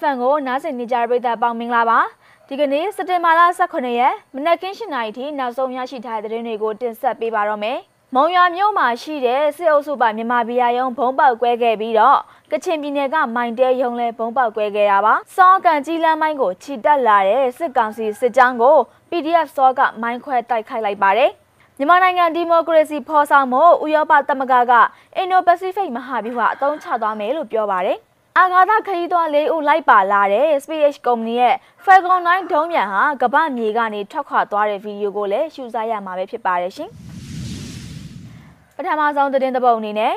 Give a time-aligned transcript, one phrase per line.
[0.00, 1.98] FM ကိုနားဆင်နေကြတဲ့ပရိသတ်ပေါင်းမင်္ဂလာပါ
[2.48, 7.78] ဒီကနေ့စက်တင်ဘာလ18ရက်မနက်ခင်း7:00နာရီထိနောက်ဆုံးရရှိထားတဲ့သတင်းတွေကိုတင်ဆက်ပေးပါတော့မယ်
[8.14, 12.18] မုံရွာမြို့မှာရှိတဲ့စစ်အုပ်စုပါမြန်မာပြည်ရုံဘုံပေါက်ကွဲခဲ့ပြီးတော့
[12.52, 18.76] ကချင်ပြည်နယ်ကမိုင်တဲရုံလဲဘုံပေါက်ကွဲခဲ့တာပါစောကန်ကြီးလမ်းမိုင်းကိုခြိတက်လာတဲ့စစ်ကောင်စီစစ်ကြောင်းကို
[19.10, 21.30] PDF စောကမိုင်းခွဲတိုက်ခိုက်လိုက်ပါတယ်
[21.78, 24.72] မြန်မာနိုင်ငံဒီမိုကရေစီဖော်ဆောင်မှုဥရောပသမဂ္ဂက
[25.16, 27.98] အင်ဒိုပစိဖိတ်မဟာဗျူဟာအသုံးချသွားမယ်လို့ပြောပါတယ်
[28.38, 31.54] အာဂါသခရီးသွားလေးဦးလိုက်ပါလာတဲ့ SpaceX ကုမ္ပဏီရဲ့
[31.84, 36.90] Falcon 9ဒုံးပျံဟာကမ္ဘာမြေကနေထွက်ခွာသွားတဲ့ဗီဒီယိုကိုလည်းရှုစားရမှာပဲဖြစ်ပါတယ်ရှင်။
[38.76, 40.14] ပထမဆုံးသတင်းသဘောအနေနဲ့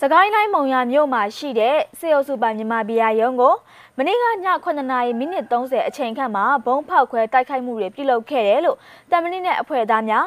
[0.00, 3.54] စကိုင်းတိုင်းမုံရမြို့မှာရှိတဲ့စေအုပ်စုပိုင်မြန်မာပြည်ရုံးကို
[3.98, 4.28] မနေ့ကည
[4.64, 8.76] 9နာရီမိနစ်30အချိန်ခန့်မှာဘုံဖောက်ခွဲတိုက်ခိုက်မှုတွေပြုလုပ်ခဲ့တယ်လို့
[9.10, 10.24] တမန်နဲ့အဖွဲ့သားများ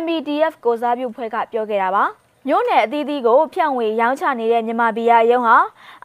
[0.00, 2.06] MBDF ကိုစားပြုဖွဲ့ကပြောခဲ့တာပါ။
[2.48, 5.56] မြို့နယ်အသီးသီးကိုဖြန့်ဝေရောင်းချနေတဲ့မြန်မာပြည်ရရုံးဟာ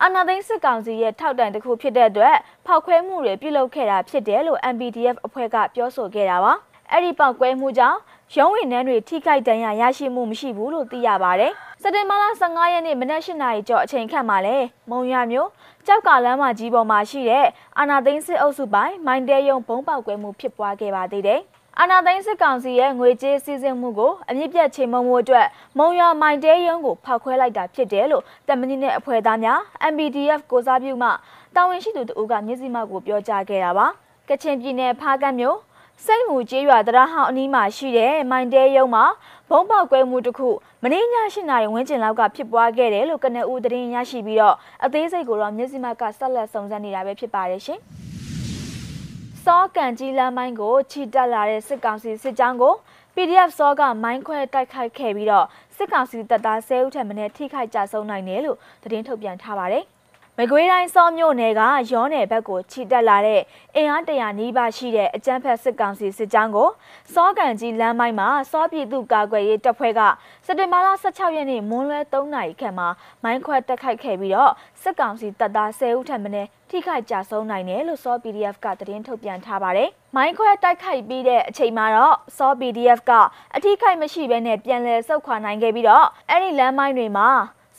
[0.02, 6.54] အာဏာသိမ်းစစ်ကောင်စီရဲ့ထောက်တိုင်တစ်ခုဖြစ်တဲ့အတွက်ဖောက်ခွဲမှုတွေပြုလုပ်ခဲ့တာဖြစ်တယ်လို့ MPDF အဖွဲ့ကပြောဆိုခဲ့တာပါ
[6.92, 8.00] အဲ့ဒီပောက်ကွဲမှုကြောင့်
[8.36, 14.58] ရုံးဝင်နှန်းတွေထိခိုက်ဒဏ်ရာရရှိမှုမရှိဘူးလို့သိရပါတယ်စက်တင်ဘာလ15ရက်နေ့မနက်၈နာရီကျော်အချိန်ခန့်မှာလဲ
[14.90, 15.50] မုံရမျိုး
[15.86, 17.46] ကြောက်ကလမ်းမကြီးပေါ်မှာရှိတဲ့
[17.78, 21.42] အာနာသိန်းစစ်အုပ်စုပိုင်းမိုင်းတဲယုံဘုံပေါက်ကွဲမှုဖြစ်ပွားခဲ့ပါသေးတယ်
[21.80, 29.60] အာနာသိန်းစစ်ကောင်စီရဲ့ငွေကြေးစည်းစိမ်မှုကိုအမြင့်ပြတ်ချိန်မုံမှုအတွက်မုံရမိုင်တဲရုံးကိုဖောက်ခွဲလိုက်တာဖြစ်တယ်လို့တမန်ကြီးနဲ့အဖွဲ့သားများ
[29.92, 31.10] MBDF ကိုစားပြုမှ
[31.56, 33.88] တာဝန်ရှိသူတို့ကမျက်စိမှောက်ကိုပြောကြားခဲ့တာပါ
[34.30, 35.58] ကချင်ပြည်နယ်ဖားကတ်မြို့
[36.06, 39.06] စိတ်မူကျေးရွာတရဟောင်းအနီးမှာရှိတဲ့မိုင်တဲရုံးမှာ
[39.50, 40.50] ဘုံပေါက်ကွဲမှုတစ်ခု
[40.84, 47.82] မနေ့ည၈နာရီဝန်းကျင်လောက်ကဖြစ်ပွားခဲ့တယ်လို့ကနအူသတင်းရရှိပြီးတော့အသေးစိတ်ကိုတော့မျက်စိမှောက်ကဆက်လက်စုံစမ်းနေတာပဲဖြစ်ပါတယ်ရှင်။
[49.46, 52.74] စောကန်ကြီးလမ်းမိုင်းကိုခြိတက်လာတဲ့စစ်ကောင်စီစစ်ကြောင်းကို
[53.16, 59.86] PDF စောကမိုင်းခွဲတိုက်ခိုက်ခဲ့ပြီးတော့စစ်ကောင်စီတပ်သား10ဦးထက်မနည်းထိခိုက်ကြဆုံးနိုင်တယ်လို့သတင်းထုတ်ပြန်ထားပါတယ်။
[60.40, 63.42] မကွေးတိုင်းစောမြို့နယ်ကရောနယ်ဘက်ကိုခြိတက်လာတဲ့
[63.76, 66.70] အင်အားတရာနီးပါးရှိတဲ့အကြမ်းဖက်စစ်ကောင်စီစစ်ကြောင်းကို
[67.14, 70.02] စောကန်ကြီးလမ်းမိုင်းမှာစောပြည်သူကာကွယ်ရေးတပ်ဖွဲ့က
[70.46, 72.88] စက်တင်ဘာလ16ရက်နေ့မွန်းလွဲ3နာရီခန့်မှာ
[73.24, 74.52] မိုင်းခွဲတက်ခိုက်ခဲ့ပြီးတော့
[74.82, 83.12] စစ်ကောင်စီတပ်သား10ဦးထက်မနည်းထိခိုက်ကြဆုံးနိုင်တယ်လို့စော PDF ကသတင်းထုတ်ပြန်ထားပါတယ်။မိုင်းခွဲတိုက်ခိုက်ပြီးတဲ့အချိန်မှာတော့စော PDF က
[83.56, 87.30] အထိခိုက်မရှိဘဲနဲ့ပြန်လည်ဆုတ်ခွာနိုင်ခဲ့ပြီးတော့အဲ့ဒီလမ်းမိုင်းတွေမှာ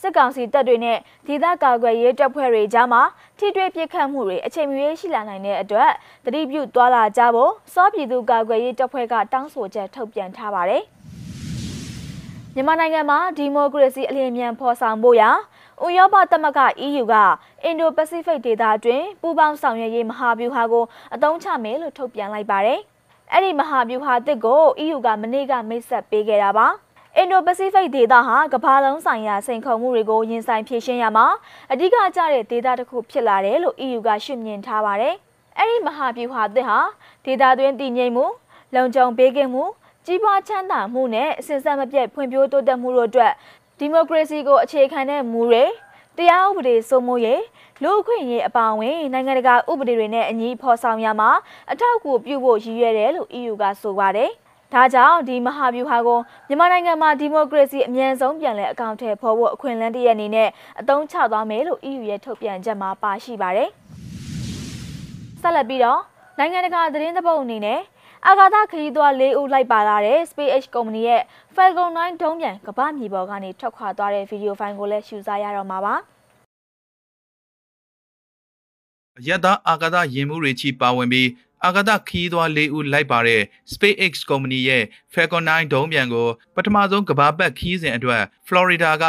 [0.07, 0.97] စစ်ကောင်စီတပ်တွေနဲ့
[1.27, 3.01] ဒေသကာကွယ်ရေးတပ်ဖွဲ့တွေကြားမှာ
[3.37, 5.91] ထိတွေ့ပစ်ခတ်မှုတွေအချိန်မရွေးရှိလာနိုင်တဲ့အတွက်
[6.25, 10.83] တတိပြုသွားလာကြဖို့စောပြည်သူကာကွယ်ရေးတပ်ဖွဲ့ကတောင်းဆိုချက်ထုတ်ပြန်ထားပါတယ်။
[12.55, 15.29] မြန်မာနိုင်ငံမှာဒီမိုကရေစီအလျင်မြန်ဖော်ဆောင်ဖို့ရာ
[15.83, 17.15] ဥရောပသမဂ္ဂ EU က
[17.63, 20.85] အင်ဒိုပစိဖိတ်ဒေသအတွင်းပူးပေါင်းဆောင်ရွက်ရေးမဟာဗျူဟာကို
[21.15, 22.79] အသုံးချမယ်လို့ထုတ်ပြန်လိုက်ပါတယ်။
[23.31, 26.67] အဲ့ဒီမဟာဗျူဟာအသစ်ကို EU ကမနေ့ကမိတ်ဆက်ပေးခဲ့တာပါ။
[27.19, 31.27] အင်ဒိုပစိဖိတ်ဒေသဟာကမ္ဘာလုံးဆိုင်ရာစိန်ခေါ်မှုတွေကိုရင်ဆိုင်ဖြေရှင်းရမှာ
[31.71, 35.15] အဓိကကျတဲ့ဒေသတစ်ခုဖြစ်လာတယ်လို့ EU ကရှုမြင်ထားပါတယ်။
[35.57, 36.79] အဲ့ဒီမဟာဗျူဟာအသစ်ဟာ
[37.25, 38.25] ဒေသတွင်းတည်ငြိမ်မှု
[38.75, 39.63] လုံခြုံပေးကင်းမှု
[40.05, 43.33] ကြီးပွားချမ်းသာမှုနဲ့အစဉ်ဆက်မပြတ်ဖွံ့ဖြိုးတိုးတက်မှုတို့အတွက်
[43.79, 45.63] ဒီမိုကရေစီကိုအခြေခံတဲ့မူတွေ
[46.17, 47.43] တရားဥပဒေစိုးမိုးရေး
[47.83, 51.29] လူ့အခွင့်အရေးအပါအဝင်နိုင်ငံတကာဥပဒေတွေနဲ့အညီဖော်ဆောင်ရမှာ
[51.71, 54.31] အထောက်အကူပြုဖို့ရည်ရွယ်တယ်လို့ EU ကဆိုပါတယ်။
[54.73, 63.69] ဒါကြောင့်ဒီမဟာဗျူဟာကိုမြန်မာနိုင်ငံမှာဒီမိုကရေစီအမြန်ဆုံးပြန်လည်အကောင့်ထဲပေါ်ဖို့အခွင့်အလမ်းတရအနေနဲ့အသုံးချသွားမယ်လို့ EU ရဲ့ထုတ်ပြန်ချက်မှာပါရှိပါတယ်။
[65.41, 66.01] ဆက်လက်ပြီးတော့
[66.37, 67.81] နိုင်ငံတကာသတင်းသဘောအနေနဲ့
[68.27, 71.21] အာဂါသခရီးသွား၄ဦးလိုက်ပါလာတဲ့ SpaceX ကုမ္ပဏီရဲ့
[71.55, 75.95] Falcon 9ဒုံးပျံကမ္ဘာမြေပေါ်ကနေထွက်ခွာသွားတဲ့ဗီဒီယိုဖိုင်ကိုလည်းရှုစားရတော့မှာပါ။
[79.27, 81.27] ရတအာဂါသရင်မှုတွေချီပါဝင်ပြီး
[81.65, 83.41] အာဂါသခီးသွား၄ဦးလိုက်ပါတဲ့
[83.73, 89.05] SpaceX ကုမ္ပဏီရဲ့ Falcon 9ဒုံးပျံကိုပထမဆုံးကမ္ဘာပတ်ခီးစဉ်အတွက် Florida က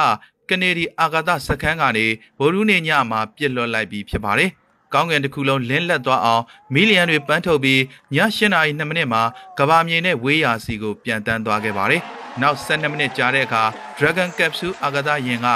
[0.51, 2.07] ကနေဒီအာဂါသစခန်းကနေ
[2.39, 4.51] ဗိုလ်ရူးနေညမှာပြစ်လွှတ်လိုက်ပြီးဖြစ်ပါတယ်။
[4.95, 6.45] ကောင်းကင်တစ်ခုလုံးလင်းလက်သွားအောင်
[6.75, 7.81] မီလီယံတွေပန်းထုတ်ပြီး
[8.15, 9.23] ည8နာရီ2မိနစ်မှာ
[9.59, 12.03] ကဘာမြေနဲ့ဝေးရာစီကိုပြန်တန်းသွားခဲ့ပါတယ်။
[12.41, 13.63] နောက်12မိနစ်ကြာတဲ့အခါ
[13.99, 15.49] Dragon Capsule အာကာသယာဉ်က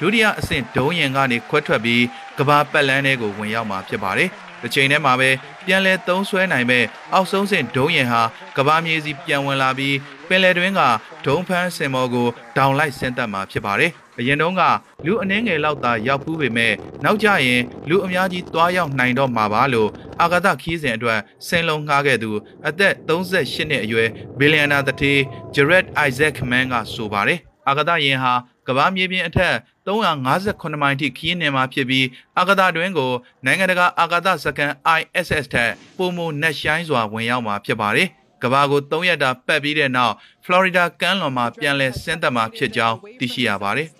[0.00, 2.02] ဒုတိယအဆင့်ဒုံးယာဉ်ကနေခွဲထွက်ပြီး
[2.38, 4.28] ကဘာပတ်လန်းထဲကိုဝင်ရောက်မှာဖြစ်ပါတယ်။
[4.62, 5.30] တစ်ချိန်တည်းမှာပဲ
[5.66, 8.22] ပြန်လဲသုံးဆွဲနိုင်မဲ့အောက်ဆုံးစင်ဒုံးရင်ဟာ
[8.56, 9.96] ကဘာမြေစီပြန်ဝင်လာပြီး
[10.28, 10.80] ပင်လယ်တွင်းက
[11.26, 14.62] ဒုံဖန်းစင်မော်ကိုဒေါင်လိုက်ဆင်းသက်မှာဖြစ်ပါတယ်။အရင်တုန်းက
[15.06, 16.72] လူအနှင်းငယ်လောက်သာရောက်ဖူးပေမဲ့
[17.04, 22.30] နောက်ကျရင်လူအများကြီးတွားရောက်နိုင်တော့မှာပါလို့အာဂါသခီးစဉ်အတွက်ဆင်လုံးငှားခဲ့သူ
[22.68, 24.08] အသက်38နှစ်အရွယ်
[24.38, 25.20] ဘီလီယံနာတထေး
[25.54, 28.32] ဂျရက်အိုက်ဇက်မန်ကဆိုပါတယ်။အာဂါသယင်ဟာ
[28.66, 29.54] ကဘာမြေပြင်အထက်
[29.86, 32.06] 358မိုင်ထိခီးနေမှာဖြစ်ပြီး
[32.38, 33.12] အာကာသတွင်းကို
[33.44, 38.08] နိုင်ငံတကာအာကာသစခန်း ISS ထက်ပုံမနက်ရှိုင်းစွာဝင်ရောက်မှာဖြစ်ပါတယ်။
[38.42, 40.14] ကဘာကို3ရက်တာပတ်ပြီးတဲ့နောက်
[40.44, 43.88] ဖလော်ရီဒါကမ်းလွန်မှာပြန်လည်ဆင်းသက်မှာဖြစ်ကြောင်းသိရှိရပါတယ်။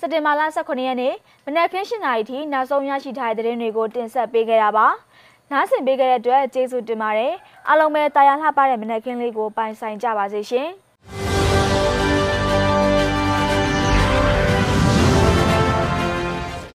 [0.00, 1.14] စက်တင်ဘာလ18ရက်နေ့
[1.46, 4.86] မနက်ခင်း7:00နာရီထိနောက်ဆုံးရရှိထားတဲ့သတင်းတွေကိုတင်ဆက်ပေးခဲ့တာပါ။
[5.52, 7.32] နားဆင်ပေးခဲ့တဲ့အတွက်ကျေးဇူးတင်ပါတယ်။
[7.68, 10.70] အားလုံးပဲတာယာလှပတဲ့မနက်ခင်းလေးကိုပိုင်ဆိုင်ကြပါစေရှင်။